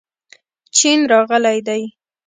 [0.77, 1.83] چین راغلی دی.